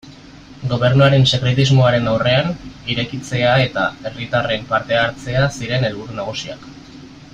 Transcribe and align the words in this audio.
Gobernuaren 0.69 1.25
sekretismoaren 1.31 2.09
aurrean, 2.13 2.49
irekitzea 2.93 3.51
eta 3.67 3.85
herritarren 4.11 4.67
parte-hartzea 4.73 5.45
ziren 5.59 5.87
helburu 5.91 6.19
nagusiak. 6.23 6.67